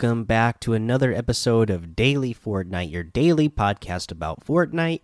[0.00, 5.02] Welcome back to another episode of Daily Fortnite, your daily podcast about Fortnite.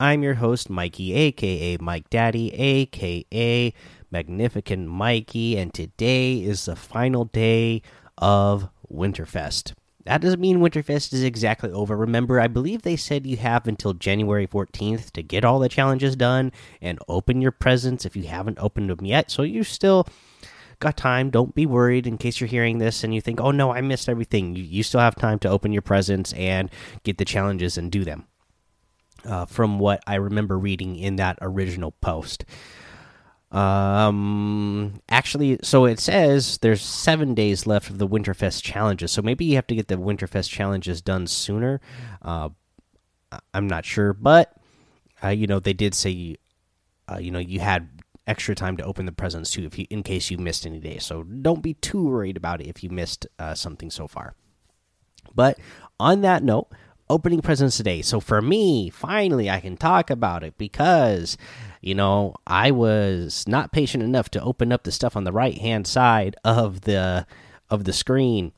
[0.00, 3.74] I'm your host, Mikey, aka Mike Daddy, aka
[4.10, 7.82] Magnificent Mikey, and today is the final day
[8.16, 9.74] of Winterfest.
[10.06, 11.94] That doesn't mean Winterfest is exactly over.
[11.94, 16.16] Remember, I believe they said you have until January 14th to get all the challenges
[16.16, 19.30] done and open your presents if you haven't opened them yet.
[19.30, 20.06] So you still
[20.80, 21.30] got time.
[21.30, 24.08] Don't be worried in case you're hearing this and you think, oh no, I missed
[24.08, 24.56] everything.
[24.56, 26.70] You, you still have time to open your presents and
[27.04, 28.26] get the challenges and do them.
[29.24, 32.46] Uh, from what I remember reading in that original post.
[33.52, 39.12] Um, actually, so it says there's seven days left of the Winterfest challenges.
[39.12, 41.82] So maybe you have to get the Winterfest challenges done sooner.
[42.22, 42.50] Uh,
[43.52, 44.56] I'm not sure, but
[45.22, 46.36] uh, you know they did say,
[47.10, 50.02] uh, you know, you had extra time to open the presents too, if you in
[50.02, 51.04] case you missed any days.
[51.04, 54.34] So don't be too worried about it if you missed uh, something so far.
[55.34, 55.58] But
[55.98, 56.68] on that note,
[57.08, 58.02] opening presents today.
[58.02, 61.36] So for me, finally, I can talk about it because
[61.80, 65.58] you know I was not patient enough to open up the stuff on the right
[65.58, 67.26] hand side of the
[67.68, 68.52] of the screen,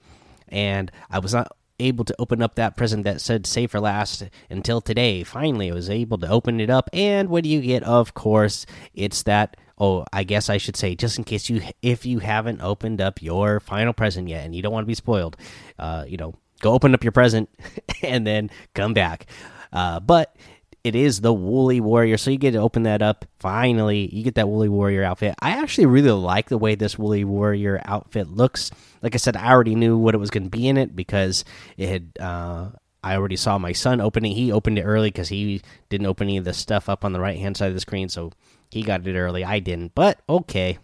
[0.48, 4.24] and I was not able to open up that present that said save for last
[4.50, 5.22] until today.
[5.24, 7.82] Finally, I was able to open it up, and what do you get?
[7.82, 9.56] Of course, it's that.
[9.78, 13.20] Oh, I guess I should say, just in case you, if you haven't opened up
[13.20, 15.36] your final present yet, and you don't want to be spoiled,
[15.78, 17.50] uh, you know, go open up your present
[18.02, 19.26] and then come back.
[19.72, 20.36] Uh, but
[20.84, 23.24] it is the Woolly Warrior, so you get to open that up.
[23.38, 25.34] Finally, you get that Woolly Warrior outfit.
[25.40, 28.70] I actually really like the way this Woolly Warrior outfit looks.
[29.00, 31.44] Like I said, I already knew what it was going to be in it because
[31.76, 32.12] it had.
[32.18, 32.70] Uh,
[33.04, 34.32] I already saw my son opening.
[34.32, 37.20] He opened it early because he didn't open any of the stuff up on the
[37.20, 38.30] right hand side of the screen, so
[38.70, 39.44] he got it early.
[39.44, 40.78] I didn't, but okay.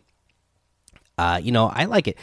[1.16, 2.18] Uh, you know, I like it.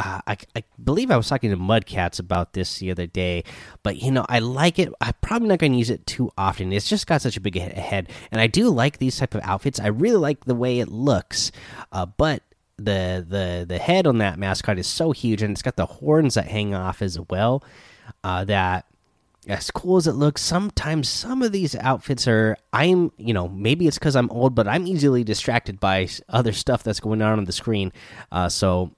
[0.00, 3.42] Uh, I, I believe I was talking to Mudcats about this the other day,
[3.82, 4.92] but you know I like it.
[5.00, 6.72] I'm probably not going to use it too often.
[6.72, 9.80] It's just got such a big head, and I do like these type of outfits.
[9.80, 11.50] I really like the way it looks,
[11.90, 12.42] uh, but
[12.76, 16.34] the the the head on that mascot is so huge, and it's got the horns
[16.34, 17.64] that hang off as well.
[18.22, 18.86] Uh, that
[19.48, 22.56] as cool as it looks, sometimes some of these outfits are.
[22.72, 26.84] I'm, you know, maybe it's because I'm old, but I'm easily distracted by other stuff
[26.84, 27.92] that's going on on the screen.
[28.30, 28.92] Uh, so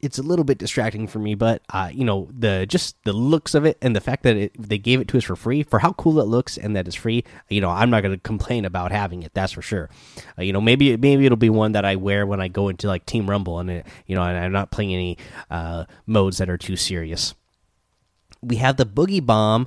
[0.00, 3.54] it's a little bit distracting for me, but uh, you know the just the looks
[3.54, 5.80] of it and the fact that it, they gave it to us for free for
[5.80, 7.24] how cool it looks and that it's free.
[7.48, 9.32] You know, I'm not going to complain about having it.
[9.34, 9.90] That's for sure.
[10.38, 12.86] Uh, you know, maybe maybe it'll be one that I wear when I go into
[12.86, 15.18] like Team Rumble and it, you know, and I'm not playing any
[15.50, 17.34] uh, modes that are too serious.
[18.40, 19.66] We have the Boogie Bomb.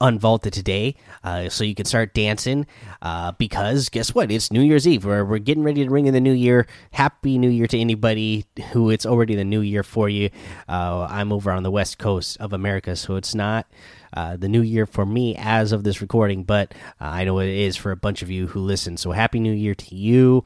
[0.00, 2.66] Unvaulted today uh, so you can start dancing
[3.02, 4.30] uh, because guess what?
[4.30, 5.04] It's new year's eve.
[5.04, 6.66] We're, we're getting ready to ring in the new year.
[6.90, 10.30] Happy new year to anybody who it's already the new year for you.
[10.68, 13.70] Uh, i'm over on the west coast of america so it's not
[14.14, 17.48] uh, the new year for me as of this recording but uh, i know it
[17.48, 18.96] is for a bunch of you who listen.
[18.96, 20.44] So happy new year to you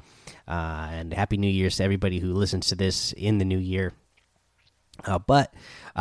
[0.48, 3.92] uh, and happy new year's to everybody who listens to this in the new year.
[5.26, 5.54] But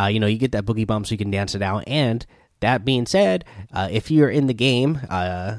[0.09, 2.25] you know you get that Boogie Bomb so you can dance it out and
[2.63, 5.57] that being said, uh, if you're in the game uh,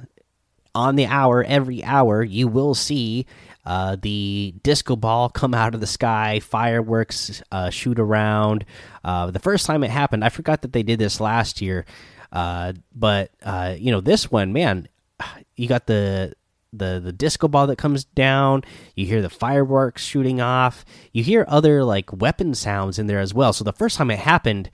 [0.75, 3.27] on the hour, every hour, you will see
[3.65, 8.65] uh, the disco ball come out of the sky, fireworks uh, shoot around.
[9.05, 11.85] Uh, the first time it happened, I forgot that they did this last year,
[12.33, 13.31] uh, but
[13.79, 14.89] you know this one, man,
[15.57, 16.35] you got the
[16.73, 18.65] the the disco ball that comes down
[18.97, 23.33] you hear the fireworks shooting off you hear other like weapon sounds in there as
[23.33, 24.69] well so the first time it happened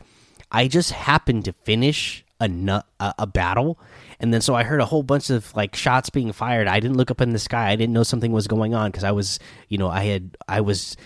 [0.51, 3.79] I just happened to finish a a, a, battle,
[4.19, 6.67] and then so I heard a whole bunch of like shots being fired.
[6.67, 7.71] I didn't look up in the sky.
[7.71, 9.39] I didn't know something was going on because I was,
[9.69, 10.97] you know, I had I was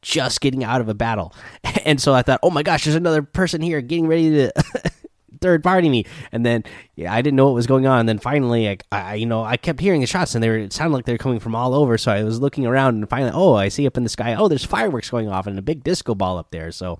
[0.00, 1.34] just getting out of a battle,
[1.84, 4.52] and so I thought, oh my gosh, there's another person here getting ready to.
[5.42, 6.06] third party me.
[6.30, 8.00] And then yeah, i didn't know what was going on.
[8.00, 10.58] And then finally I, I, you know i kept hearing the shots and they were
[10.58, 11.98] it sounded like they were coming from all over.
[11.98, 14.48] So i was looking around and finally oh i see up in the sky oh
[14.48, 16.72] there's fireworks going off and a big disco ball up there.
[16.72, 16.98] So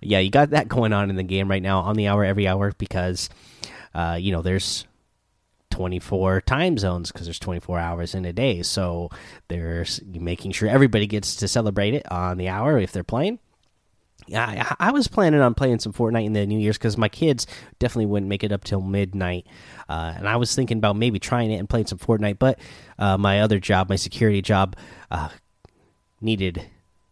[0.00, 2.46] yeah you got that going on in the game right now on the hour every
[2.46, 3.30] hour because
[3.94, 4.86] uh, you know there's
[5.70, 8.62] 24 time zones because there's 24 hours in a day.
[8.62, 9.10] So
[9.48, 13.38] there's making sure everybody gets to celebrate it on the hour if they're playing
[14.34, 17.46] I, I, was planning on playing some Fortnite in the New Year's because my kids
[17.78, 19.46] definitely wouldn't make it up till midnight,
[19.88, 22.38] uh, and I was thinking about maybe trying it and playing some Fortnite.
[22.38, 22.58] But
[22.98, 24.76] uh, my other job, my security job,
[25.10, 25.30] uh,
[26.20, 26.66] needed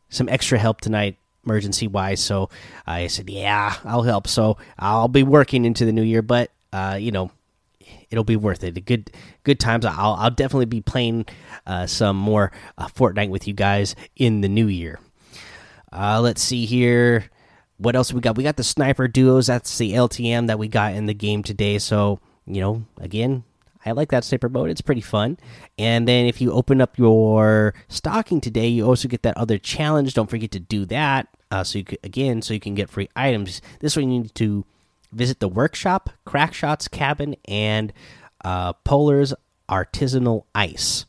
[0.09, 2.21] some extra help tonight, emergency wise.
[2.21, 2.51] So
[2.87, 6.99] I said, "Yeah, I'll help." So I'll be working into the New Year, but uh,
[7.01, 7.31] you know,
[8.11, 8.85] it'll be worth it.
[8.85, 9.11] Good,
[9.43, 9.85] good times.
[9.85, 11.27] I'll, I'll definitely be playing
[11.67, 14.99] uh, some more uh, Fortnite with you guys in the New Year.
[15.97, 17.31] Uh, let's see here.
[17.79, 18.37] What else we got?
[18.37, 19.47] We got the sniper duos.
[19.47, 21.79] That's the LTM that we got in the game today.
[21.79, 23.45] So you know, again,
[23.85, 24.71] I like that sniper mode.
[24.71, 25.39] It's pretty fun.
[25.79, 30.15] And then if you open up your stocking today, you also get that other challenge.
[30.15, 31.29] Don't forget to do that.
[31.51, 33.61] Uh, so you could, again, so you can get free items.
[33.81, 34.65] This one you need to
[35.13, 37.93] visit the workshop, Crackshot's cabin, and
[38.45, 39.33] uh, Polar's
[39.69, 41.07] artisanal ice.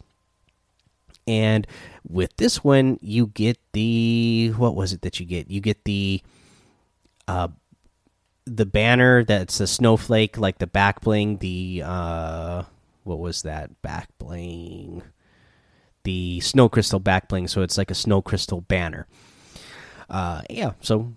[1.27, 1.67] And
[2.07, 5.51] with this one, you get the what was it that you get?
[5.51, 6.21] You get the
[7.27, 7.49] uh,
[8.45, 11.37] the banner that's a snowflake, like the back bling.
[11.37, 12.63] The uh,
[13.03, 15.03] what was that back bling?
[16.03, 17.49] The snow crystal back bling.
[17.49, 19.05] So it's like a snow crystal banner.
[20.09, 21.13] Uh, yeah, so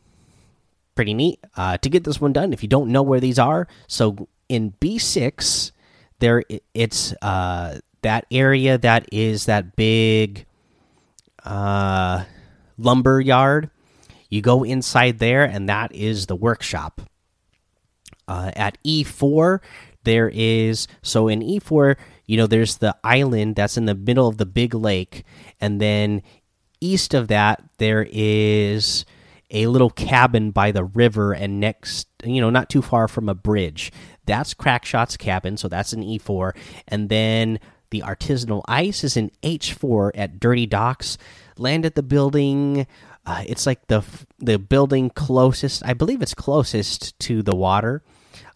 [0.96, 1.38] pretty neat.
[1.56, 4.74] Uh, to get this one done, if you don't know where these are, so in
[4.80, 5.70] B six,
[6.18, 6.42] there
[6.74, 10.46] it's uh that area that is that big
[11.44, 12.24] uh
[12.80, 13.70] lumber yard.
[14.28, 17.02] You go inside there, and that is the workshop.
[18.28, 19.58] Uh, at E4,
[20.04, 24.36] there is so in E4, you know, there's the island that's in the middle of
[24.38, 25.24] the big lake,
[25.60, 26.22] and then
[26.80, 29.04] east of that, there is
[29.50, 33.34] a little cabin by the river, and next, you know, not too far from a
[33.34, 33.90] bridge.
[34.26, 36.56] That's Crackshot's cabin, so that's an E4,
[36.86, 37.58] and then
[37.90, 41.18] the artisanal ice is in H4 at Dirty Docks.
[41.56, 42.86] Land at the building.
[43.26, 44.02] Uh, it's like the
[44.38, 45.84] the building closest.
[45.84, 48.02] I believe it's closest to the water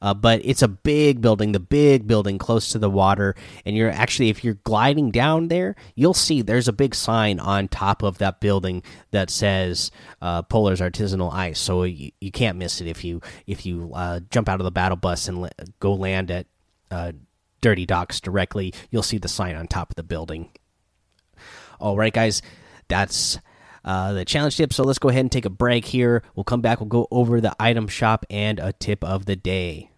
[0.04, 3.34] uh, but it's a big building, the big building close to the water.
[3.64, 7.68] And you're actually, if you're gliding down there, you'll see there's a big sign on
[7.68, 8.82] top of that building
[9.12, 9.90] that says
[10.20, 11.58] uh, Polar's Artisanal Ice.
[11.58, 14.70] So you, you can't miss it if you if you uh, jump out of the
[14.70, 16.46] battle bus and go land at
[16.90, 17.12] uh,
[17.64, 18.74] Dirty Docks directly.
[18.90, 20.50] You'll see the sign on top of the building.
[21.80, 22.42] All right, guys,
[22.88, 23.38] that's.
[23.86, 24.72] Uh, the challenge tip.
[24.72, 26.22] So let's go ahead and take a break here.
[26.34, 26.80] We'll come back.
[26.80, 29.90] We'll go over the item shop and a tip of the day.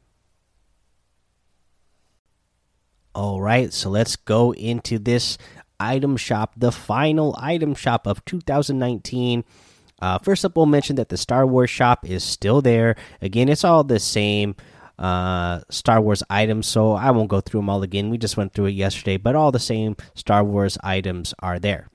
[3.15, 5.39] All right, so let's go into this
[5.81, 9.45] item shop, the final item shop of 2019.
[10.01, 12.97] Uh, first up, we'll mention that the Star Wars shop is still there.
[13.23, 14.55] Again, it's all the same
[14.99, 18.11] uh, Star Wars items, so I won't go through them all again.
[18.11, 21.89] We just went through it yesterday, but all the same Star Wars items are there.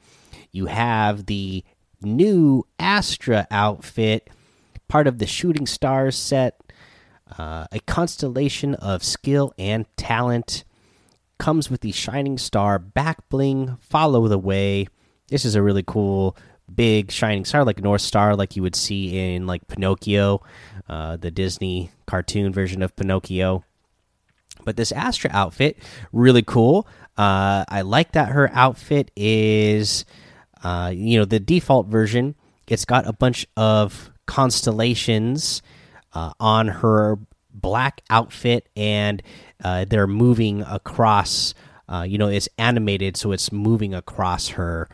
[0.51, 1.63] You have the
[2.01, 4.29] new Astra outfit,
[4.87, 6.59] part of the Shooting Stars set,
[7.37, 10.63] uh, a constellation of skill and talent
[11.37, 13.77] comes with the Shining Star back bling.
[13.79, 14.87] Follow the way.
[15.29, 16.35] This is a really cool
[16.73, 20.41] big shining star like North Star, like you would see in like Pinocchio,
[20.91, 23.63] uh, the Disney cartoon version of Pinocchio.
[24.65, 25.77] But this Astra outfit,
[26.11, 26.85] really cool.
[27.17, 30.03] Uh, I like that her outfit is,
[30.63, 32.35] uh, you know, the default version.
[32.67, 35.61] It's got a bunch of constellations
[36.13, 37.17] uh, on her
[37.53, 39.23] black outfit, and
[39.63, 41.53] uh, they're moving across.
[42.05, 44.87] You know, it's animated, so it's moving across her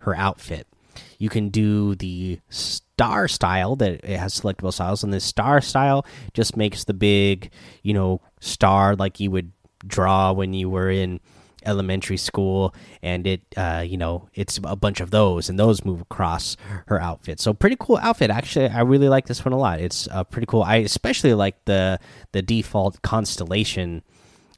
[0.00, 0.68] her outfit.
[1.18, 6.06] You can do the star style that it has selectable styles, and the star style
[6.32, 7.50] just makes the big,
[7.82, 9.52] you know, star like you would
[9.86, 11.20] draw when you were in
[11.66, 15.98] elementary school and it uh, you know it's a bunch of those and those move
[15.98, 19.80] across her outfit so pretty cool outfit actually i really like this one a lot
[19.80, 21.98] it's uh, pretty cool i especially like the
[22.32, 24.02] the default constellation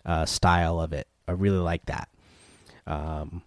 [0.06, 1.08] uh, style of it.
[1.28, 2.08] I really like that.
[2.86, 3.42] Um,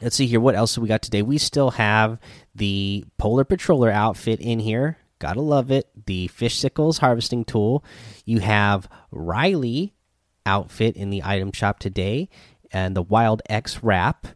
[0.00, 0.40] let's see here.
[0.40, 1.22] What else do we got today?
[1.22, 2.18] We still have
[2.54, 4.98] the Polar Patroller outfit in here.
[5.18, 5.88] Gotta love it.
[6.06, 7.84] The Fish Sickles harvesting tool.
[8.24, 9.94] You have Riley
[10.46, 12.28] outfit in the item shop today,
[12.72, 14.26] and the Wild X wrap.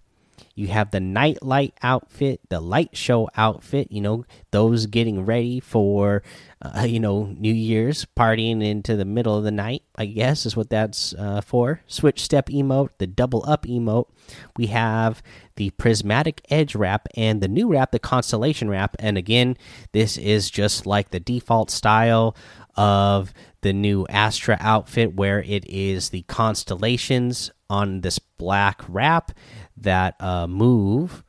[0.55, 3.91] You have the Nightlight outfit, the Light Show outfit.
[3.91, 6.23] You know those getting ready for
[6.65, 10.57] uh, you know, New Year's partying into the middle of the night, I guess is
[10.57, 11.83] what that's uh, for.
[11.87, 14.09] Switch step emote, the double up emote.
[14.57, 15.23] We have
[15.57, 18.97] the prismatic edge wrap and the new wrap, the constellation wrap.
[18.99, 19.59] And again,
[19.93, 22.35] this is just like the default style
[22.77, 29.33] of the new Astra outfit, where it is the constellations on this black wrap
[29.77, 31.23] that uh, move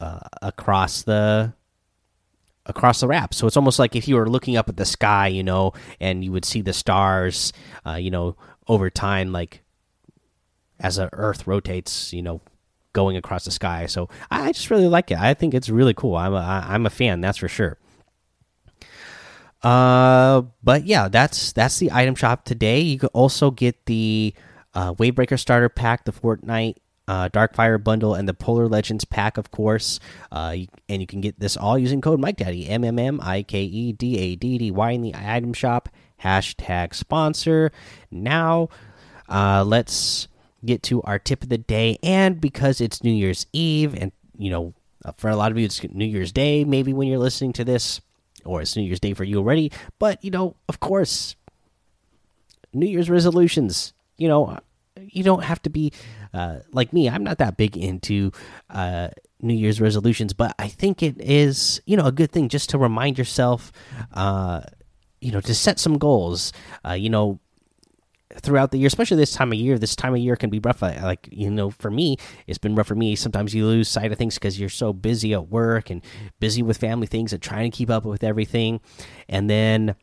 [0.00, 1.52] uh, across the
[2.66, 3.34] across the wrap.
[3.34, 6.24] So it's almost like if you were looking up at the sky, you know, and
[6.24, 7.52] you would see the stars,
[7.86, 8.36] uh, you know,
[8.68, 9.62] over time, like
[10.78, 12.40] as the Earth rotates, you know,
[12.92, 13.86] going across the sky.
[13.86, 15.18] So I just really like it.
[15.18, 16.16] I think it's really cool.
[16.16, 17.78] I'm a, I'm a fan, that's for sure.
[19.62, 22.80] Uh, but yeah, that's that's the item shop today.
[22.80, 24.34] You can also get the
[24.74, 26.76] uh, Wavebreaker starter pack, the Fortnite
[27.08, 29.98] uh, Darkfire bundle and the Polar Legends pack, of course.
[30.30, 30.56] Uh,
[30.88, 33.62] and you can get this all using code Mike Daddy M M M I K
[33.62, 35.88] E D A D D Y in the item shop.
[36.22, 37.72] Hashtag sponsor.
[38.10, 38.68] Now,
[39.28, 40.28] uh, let's
[40.64, 41.98] get to our tip of the day.
[42.02, 44.74] And because it's New Year's Eve, and you know,
[45.16, 48.00] for a lot of you, it's New Year's Day, maybe when you're listening to this,
[48.44, 49.72] or it's New Year's Day for you already.
[49.98, 51.36] But you know, of course,
[52.72, 53.92] New Year's resolutions.
[54.16, 54.58] You know,
[54.98, 55.92] you don't have to be
[56.32, 57.08] uh, like me.
[57.08, 58.32] I'm not that big into
[58.68, 59.08] uh,
[59.40, 62.78] New Year's resolutions, but I think it is you know a good thing just to
[62.78, 63.72] remind yourself,
[64.14, 64.62] uh,
[65.20, 66.52] you know, to set some goals.
[66.86, 67.40] Uh, you know,
[68.38, 69.78] throughout the year, especially this time of year.
[69.78, 70.82] This time of year can be rough.
[70.82, 73.16] Like you know, for me, it's been rough for me.
[73.16, 76.02] Sometimes you lose sight of things because you're so busy at work and
[76.38, 78.80] busy with family things and trying to keep up with everything,
[79.28, 79.94] and then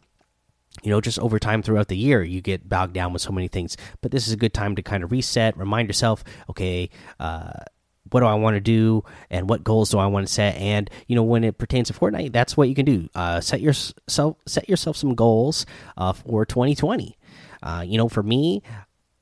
[0.84, 3.48] you know, just over time throughout the year, you get bogged down with so many
[3.48, 3.78] things.
[4.02, 7.52] But this is a good time to kind of reset, remind yourself, okay, uh,
[8.12, 10.56] what do I want to do, and what goals do I want to set?
[10.56, 13.10] And you know, when it pertains to Fortnite, that's what you can do.
[13.14, 15.66] Uh, set yourself set yourself some goals
[15.98, 17.17] uh, for 2020.
[17.62, 18.62] Uh, you know, for me,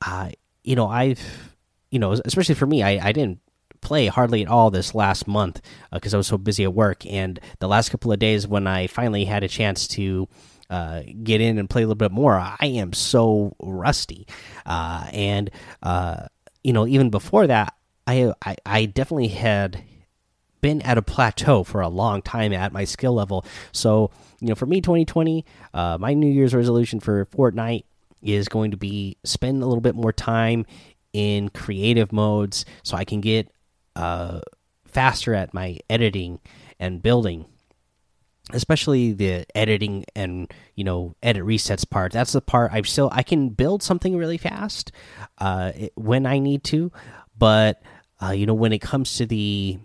[0.05, 0.29] uh,
[0.63, 1.55] you know, I've,
[1.91, 3.39] you know, especially for me, I, I didn't
[3.81, 5.61] play hardly at all this last month
[5.91, 7.05] because uh, I was so busy at work.
[7.05, 10.27] And the last couple of days when I finally had a chance to
[10.69, 14.27] uh, get in and play a little bit more, I am so rusty.
[14.65, 15.51] Uh, and
[15.83, 16.27] uh,
[16.63, 17.75] you know, even before that,
[18.07, 19.83] I, I I definitely had
[20.61, 23.45] been at a plateau for a long time at my skill level.
[23.71, 27.83] So you know, for me, 2020, uh, my New Year's resolution for Fortnite
[28.25, 30.65] is going to be spend a little bit more time
[31.13, 33.49] in creative modes so I can get
[33.95, 34.41] uh,
[34.85, 36.39] faster at my editing
[36.79, 37.45] and building.
[38.51, 42.11] Especially the editing and you know edit resets part.
[42.11, 44.91] That's the part i still i can build something really fast
[45.39, 46.91] uh, when i need to
[47.35, 47.81] but
[48.21, 49.79] uh, you know when it comes to the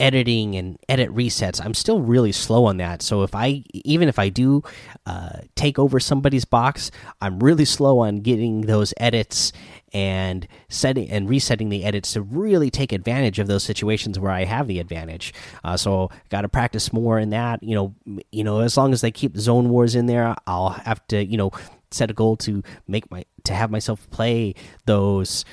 [0.00, 4.18] editing and edit resets i'm still really slow on that so if i even if
[4.18, 4.62] i do
[5.06, 6.90] uh, take over somebody's box
[7.20, 9.52] i'm really slow on getting those edits
[9.92, 14.44] and setting and resetting the edits to really take advantage of those situations where I
[14.44, 15.32] have the advantage.
[15.64, 17.62] Uh, so got to practice more in that.
[17.62, 17.94] You know,
[18.30, 21.36] you know, as long as they keep zone wars in there, I'll have to you
[21.36, 21.52] know
[21.90, 25.44] set a goal to make my to have myself play those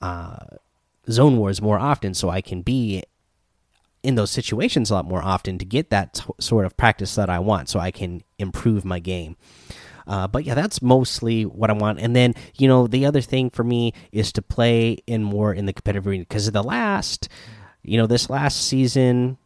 [0.00, 0.38] uh,
[1.10, 3.02] zone wars more often, so I can be
[4.02, 7.38] in those situations a lot more often to get that sort of practice that I
[7.38, 9.36] want, so I can improve my game.
[10.06, 12.00] Uh, but yeah, that's mostly what I want.
[12.00, 15.66] And then you know the other thing for me is to play in more in
[15.66, 17.28] the competitive arena because the last,
[17.82, 19.36] you know, this last season.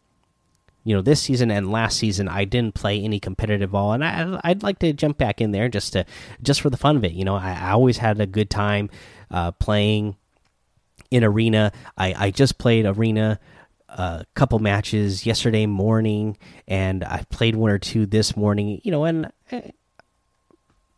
[0.86, 4.38] You know, this season and last season, I didn't play any competitive ball, and I,
[4.44, 6.04] I'd like to jump back in there just to,
[6.42, 7.12] just for the fun of it.
[7.12, 8.90] You know, I, I always had a good time
[9.30, 10.16] uh, playing
[11.10, 11.72] in arena.
[11.96, 13.40] I, I just played arena
[13.94, 16.36] a couple matches yesterday morning,
[16.66, 18.80] and I played one or two this morning.
[18.82, 19.70] You know, and eh,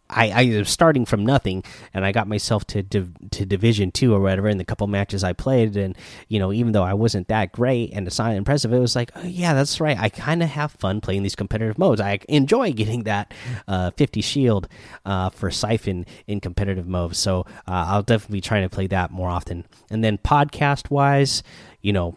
[0.08, 4.14] I, I was starting from nothing, and I got myself to div to Division Two
[4.14, 5.96] or whatever in the couple matches I played, and
[6.28, 9.10] you know, even though I wasn't that great and it's not impressive, it was like,
[9.16, 9.98] oh, yeah, that's right.
[9.98, 12.00] I kind of have fun playing these competitive modes.
[12.00, 13.34] I enjoy getting that
[13.66, 14.68] uh, 50 shield
[15.04, 19.10] uh, for Siphon in competitive modes, so uh, I'll definitely be trying to play that
[19.10, 19.64] more often.
[19.90, 21.42] And then podcast wise,
[21.82, 22.16] you know,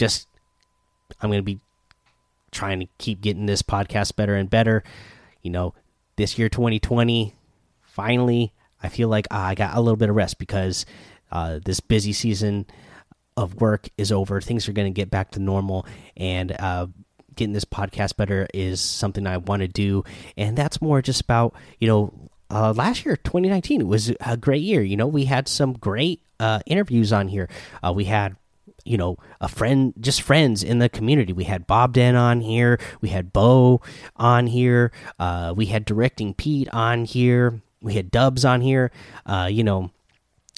[0.00, 0.26] just
[1.20, 1.60] I'm going to be
[2.50, 4.82] trying to keep getting this podcast better and better.
[5.42, 5.74] You know,
[6.16, 7.34] this year 2020
[7.82, 8.52] finally
[8.82, 10.86] i feel like i got a little bit of rest because
[11.32, 12.66] uh, this busy season
[13.36, 14.40] of work is over.
[14.40, 16.88] Things are going to get back to normal and uh,
[17.36, 20.04] getting this podcast better is something i want to do.
[20.36, 22.12] And that's more just about you know
[22.50, 24.82] uh, last year 2019 was a great year.
[24.82, 27.48] You know we had some great uh, interviews on here.
[27.82, 28.36] Uh, we had
[28.84, 31.32] you know a friend just friends in the community.
[31.32, 32.78] We had bob den on here.
[33.00, 33.80] We had bo
[34.16, 34.92] on here.
[35.18, 37.60] Uh, we had directing pete on here.
[37.82, 38.90] We had dubs on here.
[39.26, 39.90] Uh, you know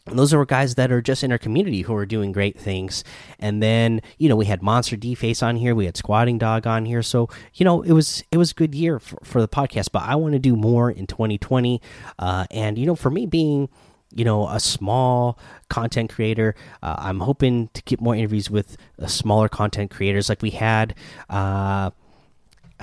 [0.06, 3.04] those are guys that are just in our community who are doing great things.
[3.38, 5.74] And then you know we had MonsterDface on here.
[5.74, 7.02] We had squatting dog on here.
[7.02, 10.02] So you know it was it was a good year for, for the podcast but
[10.02, 11.80] i want to do more in 2020
[12.18, 13.68] uh, and you know for me being
[14.14, 15.38] you know a small
[15.68, 20.42] content creator uh, i'm hoping to get more interviews with uh, smaller content creators like
[20.42, 20.94] we had
[21.30, 21.90] uh,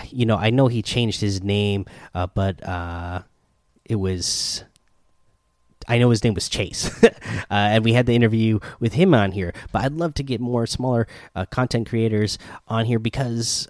[0.09, 3.21] you know i know he changed his name uh, but uh,
[3.85, 4.63] it was
[5.87, 7.09] I know his name was Chase, uh,
[7.49, 9.53] and we had the interview with him on here.
[9.71, 11.07] But I'd love to get more smaller
[11.49, 13.67] content creators on here because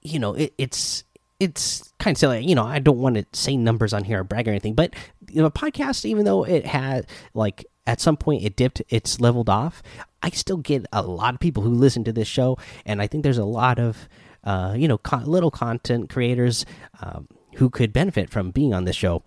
[0.00, 1.04] you know it, it's
[1.40, 2.44] it's kind of silly.
[2.44, 4.94] You know, I don't want to say numbers on here or brag or anything, but
[5.28, 9.20] you know, a podcast, even though it had like at some point it dipped, it's
[9.20, 9.82] leveled off.
[10.22, 13.24] I still get a lot of people who listen to this show, and I think
[13.24, 14.08] there's a lot of
[14.44, 16.66] uh, you know little content creators
[17.00, 19.22] um, who could benefit from being on this show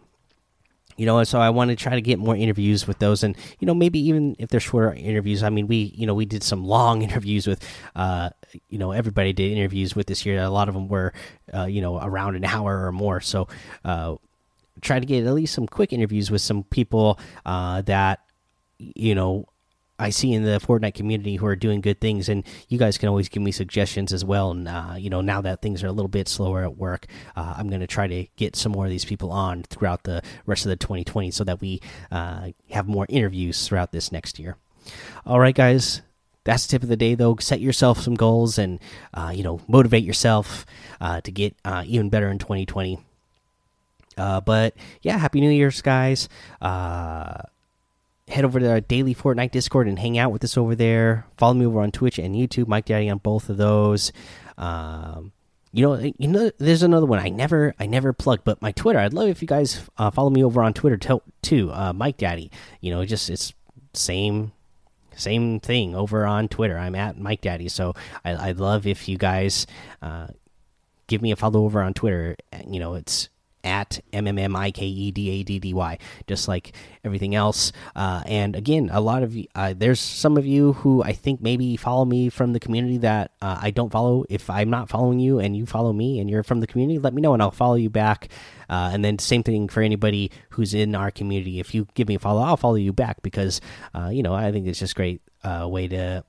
[0.98, 3.66] you know so i want to try to get more interviews with those and you
[3.66, 6.64] know maybe even if they're shorter interviews i mean we you know we did some
[6.66, 7.64] long interviews with
[7.96, 8.30] uh
[8.70, 10.42] you know everybody did interviews with this year.
[10.42, 11.14] A lot of them were
[11.54, 13.22] uh, you know around an hour or more.
[13.22, 13.48] So
[13.84, 14.16] uh
[14.82, 18.20] try to get at least some quick interviews with some people uh that
[18.78, 19.46] you know
[20.00, 23.10] I see in the Fortnite community who are doing good things, and you guys can
[23.10, 24.52] always give me suggestions as well.
[24.52, 27.54] And uh, you know, now that things are a little bit slower at work, uh,
[27.58, 30.66] I'm going to try to get some more of these people on throughout the rest
[30.66, 31.80] of the 2020, so that we
[32.12, 34.58] uh, have more interviews throughout this next year.
[35.26, 36.02] All right, guys,
[36.44, 38.80] that's the tip of the day though set yourself some goals and
[39.14, 40.66] uh, you know motivate yourself
[41.00, 43.00] uh, to get uh, even better in 2020
[44.18, 46.28] uh, but yeah happy new year's guys
[48.34, 51.26] head over to our daily Fortnite Discord and hang out with us over there.
[51.38, 54.12] Follow me over on Twitch and YouTube, Mike Daddy on both of those.
[54.58, 55.32] Um,
[55.72, 59.00] you know, you know, there's another one I never, I never plugged, but my Twitter.
[59.00, 62.52] I'd love if you guys uh, follow me over on Twitter too, uh, Mike Daddy.
[62.82, 63.54] You know, just it's
[63.94, 64.52] same,
[65.16, 66.78] same thing over on Twitter.
[66.78, 67.94] I'm at Mike Daddy, so
[68.26, 69.68] I, would love if you guys
[70.02, 70.28] uh,
[71.08, 72.36] give me a follow over on Twitter.
[72.68, 73.30] You know, it's
[73.64, 77.36] at M M M I K E D A D D Y, just like everything
[77.36, 77.72] else.
[77.96, 81.78] Uh, and again, a lot of uh, there's some of you who I think maybe
[81.78, 84.26] follow me from the community that uh, I don't follow.
[84.30, 87.14] If I'm not following you and you follow me and you're from the community, let
[87.14, 88.30] me know and I'll follow you back.
[88.70, 91.60] Uh, and then same thing for anybody who's in our community.
[91.60, 93.62] If you give me a follow, I'll follow you back because
[93.94, 96.24] uh, you know I think it's just great uh, way to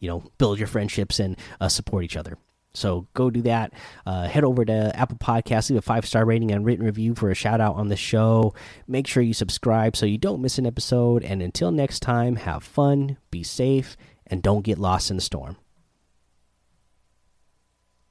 [0.00, 1.36] you know build your friendships and
[1.68, 2.36] support each other.
[2.74, 3.72] So go do that.
[4.06, 7.30] Uh, head over to Apple Podcasts, leave a five star rating and written review for
[7.30, 8.54] a shout out on the show.
[8.86, 11.22] Make sure you subscribe so you don't miss an episode.
[11.22, 15.56] And until next time, have fun, be safe, and don't get lost in the storm.